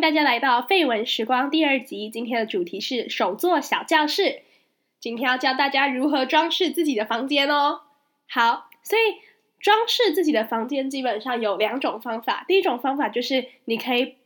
[0.00, 2.08] 大家来到废文时光第二集。
[2.08, 4.40] 今天的主题是手作小教室。
[4.98, 7.82] 今天要教大家如何装饰自己的房间哦。
[8.26, 9.02] 好，所以
[9.58, 12.46] 装饰自己的房间基本上有两种方法。
[12.48, 14.16] 第一种方法就是你可以。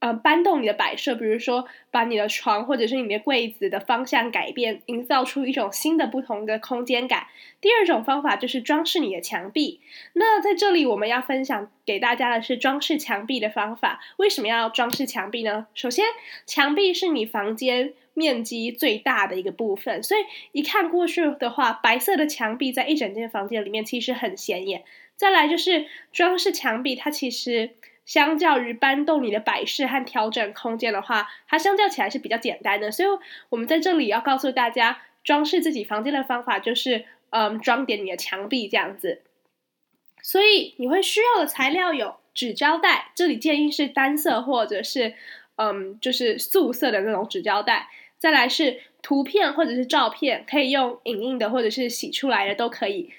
[0.00, 7.26] 呃，搬动你的摆设，比如说把你的床或者是你的柜子的方向改变，营造出一种新的不同的空间感。
[7.60, 9.80] 第二种方法就是装饰你的墙壁。
[10.14, 14.00] 那在这里我们要分享给大家的是装饰墙壁的方法。
[14.16, 15.66] 为什么要装饰墙壁呢？
[15.74, 16.06] 首先，
[16.46, 20.22] 墙壁是你房间面积最大的一个部分，所以
[20.52, 24.82] 一看过去的话，白色的墙壁在一整间房间里面其实很显眼。
[25.16, 27.72] 再来就是装饰墙壁，它其实。
[28.10, 32.90] 相较于搬动你的摆饰和调整空间的话，它相较起来是比较简单的。
[32.90, 33.08] 所以，
[33.50, 39.22] 我们在这里要告诉大家，装饰自己房间的方法就是，嗯，装点你的墙壁这样子。
[40.22, 45.14] 所以，你会需要的材料有纸胶带，这里建议是单色或者是，
[45.54, 47.86] 嗯，就是素色的那种纸胶带。
[48.18, 53.12] 再来是图片或者是照片，可以用影印的或者是洗出来的都可以。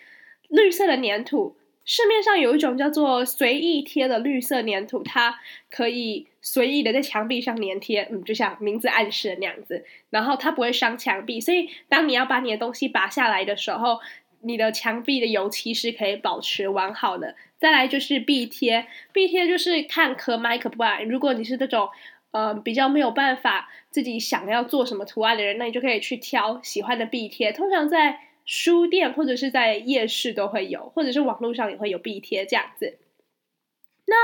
[0.49, 1.55] 绿色的粘土。
[1.83, 9.83] 市面上有一种叫做随意贴的绿色粘土，它可以随意的在墙壁上粘贴，嗯，就像名字暗示的那样子。
[10.11, 13.99] 然后它不会伤墙壁，所以当你要把你的东西拔下来的时候，
[14.41, 17.35] 你的墙壁的油漆是可以保持完好的。
[17.59, 21.01] 再来就是壁贴，壁贴就是看可买可不买。
[21.01, 21.89] 如果你是这种
[22.29, 28.19] 呃比较没有办法自己想要做什么图案的人，那你就可以去挑喜欢的壁贴，通常在。
[28.45, 32.97] 书店或者是在夜市都会有，或者是网络上也会有壁贴这样子。
[34.05, 34.15] 那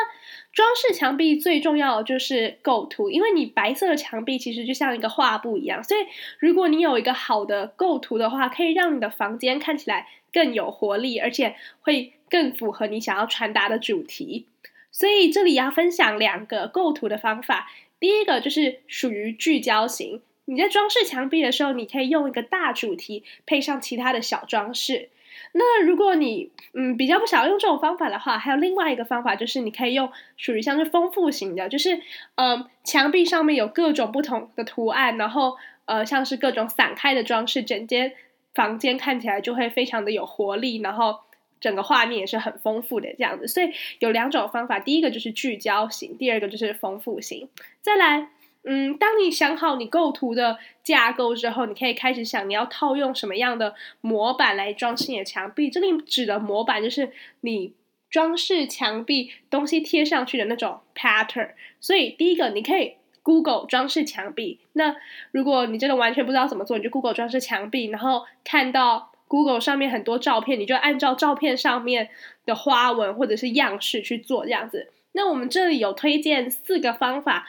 [0.51, 6.01] 装饰墙壁最重要的就是构图，因为你白色的墙壁其实就像一个画布一样，所以
[6.39, 14.47] 如果你有一个好的构图的话，可以让你的房间看起来更有活力，而且会更符合你想要传达的主题。
[14.91, 20.21] 所以这里要分享两个构图的方法，第一个就是属于聚焦型。
[20.49, 25.09] 你在装饰墙壁的时候，你可以用一个大主题配上其他的小装饰。
[25.51, 32.01] 那如果你嗯比较不想要用这种方法的话，还有另外一个方法，就是你可以用属于像是丰富型的，就是
[32.35, 38.13] 嗯墙壁上面有各种不同的图案，然后呃像是各种散开的装饰，整间
[38.53, 41.17] 房间看起来就会非常的有活力，然后
[41.59, 43.47] 整个画面也是很丰富的这样子。
[43.47, 47.49] 所以有两种方法，第一个就是聚焦型，第二个就是丰富型。
[47.81, 48.29] 再来。
[48.69, 55.69] 嗯，当你想好你构图的架构之后，你可以开始想你要套用什么样的模板来装饰你的墙壁。
[55.69, 57.73] 这里指的模板就是你
[58.09, 61.51] 装饰墙壁东西贴上去的那种 pattern。
[61.79, 64.59] 所以第一个，你可以 Google 装饰墙壁。
[64.73, 64.97] 那
[65.31, 72.09] 如果你真的完全不知道怎么做，你就 Google 装饰墙壁，然后看到 Google 上面很多照片，你就按照照片上面
[72.45, 74.91] 的花纹或者是样式去做这样子。
[75.13, 77.47] 那我们这里有推荐四个方法。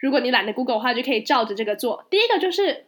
[0.00, 2.06] 如果你懒得 Google 的话，就可以照着这个做。
[2.10, 2.86] 第一个就是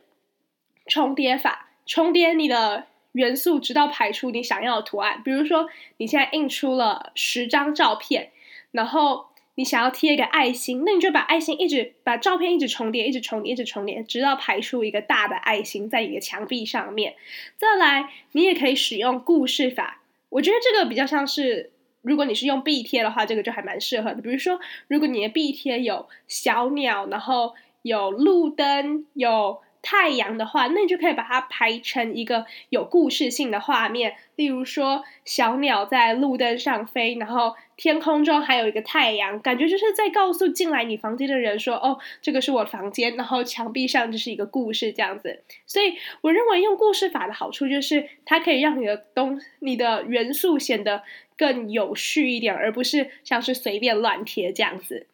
[0.87, 5.23] 重叠法，重叠你的元素，直到排出你想要的图案。
[5.23, 5.69] 比如说，
[5.99, 8.31] 你现在印出了十张照片，
[8.71, 17.15] 然后你想要贴一个爱心，那你就把爱心一直把照片一直重叠，一直重叠，一直重叠，直到排出一个大的爱心在你的墙壁上面。
[17.57, 20.01] 再来，你也可以使用故事法，
[20.31, 21.71] 我觉得这个比较像是。
[22.03, 24.21] 如果你是用壁贴的话，这个就还蛮适合的。
[24.21, 34.15] 比如说，如果你的壁贴有小鸟，然后有路灯，有太阳的话，那你就可以把它排成一个有故事性的画面。
[34.37, 45.43] 例如说，小鸟在路灯上飞，然后天空中还有一个太阳，感觉就是在告诉进来你房间的人说：“哦，这个是我房间。”然后墙壁上就是一个故事这样子。
[45.67, 51.03] 所以，我认为用故事法的好处就是，它可以让你的东、你的元素显得。
[51.35, 55.09] 更有序一点，而不是像是随便乱贴这样子。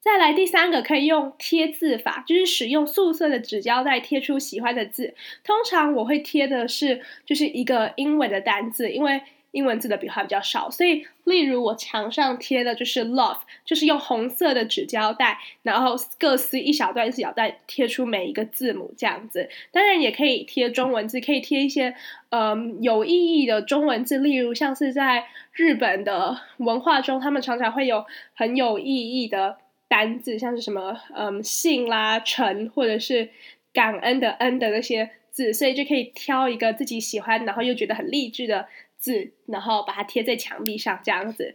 [0.00, 5.14] 再来第三个，可以用贴字法，就是使用素色的纸胶带贴出喜欢的字。
[5.44, 9.22] 通常我会贴的是就是一个英文的单字，因为。
[9.52, 19.50] 英文字的笔画比较少，所以例如我墙上贴的就是 love，就是用红色的纸胶带，然后各撕一小段一小段贴出每一个字母这样子。
[19.72, 21.96] 当然也可以贴中文字，可以贴一些
[22.28, 28.04] 嗯有意义的中文字，例如像是在日本的文化中，他们常常会有
[28.34, 29.58] 很有意义的
[29.90, 33.28] 单字，像是什么嗯信啦、诚或者是
[33.74, 38.68] 感恩的恩的那些字，所以就可以挑一个自己喜欢，然后又觉得很励志的。
[39.02, 41.54] 字，然后把它贴在墙壁上，这样子。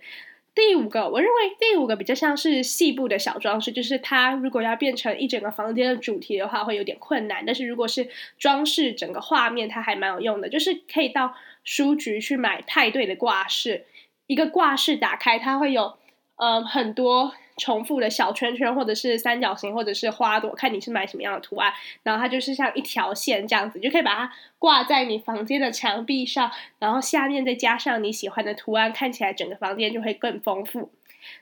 [0.55, 7.45] 第五个，我认为第五个比较像是细部的小装饰，就是它如果要变成一整个房间的主题的话，会有点困难。
[7.45, 8.09] 但是如果是
[8.39, 13.85] 装饰整个画面，它还蛮有用的，就是可以到书局去买派对的挂饰，
[14.25, 15.99] 一个挂饰打开，它会有
[16.37, 21.73] 嗯很多重复的小圈圈，或者是三角形，或者是花朵，看你是买什么样的图案。
[22.03, 30.91] 然后它就是像一条线这样子，你就可以把它挂在你房间的墙壁上，然后下面再加上你喜欢的图案，看起来整个房间就会更丰富。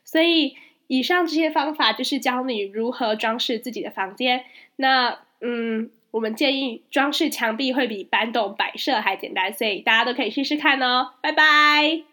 [0.03, 0.55] 所以
[0.87, 4.45] 以上这些方法就是教你如何装饰自己的房间。
[4.75, 5.91] 那嗯。
[6.13, 11.13] 我们建议装饰墙壁会比搬动摆设还简单，所以大家都可以试试看哦。
[11.21, 12.12] 拜拜。